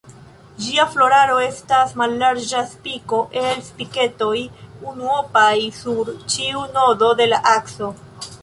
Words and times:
Gia 0.67 0.85
floraro 0.93 1.35
estas 1.47 1.91
mallarĝa 2.01 2.63
spiko 2.71 3.19
el 3.43 3.61
spiketoj 3.69 4.33
unuopaj 4.93 5.53
sur 5.83 6.13
ĉiu 6.37 6.67
nodo 6.79 7.13
de 7.21 7.33
la 7.35 7.45
akso. 7.57 7.97